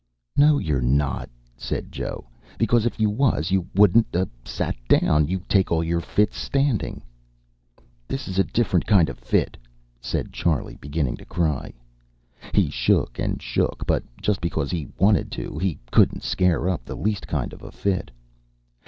[0.35, 2.27] "No, you're not," said Joe.
[2.57, 5.27] "Because if you was you wouldn't 'a' sat down.
[5.27, 7.03] You take all your fits standing."
[8.07, 9.57] "This is a different kind of a fit,"
[9.99, 11.71] said Charley, beginning to cry.
[12.51, 16.95] He shook and shook, but just because he wanted to he couldn't scare up the
[16.97, 18.09] least kind of a fit.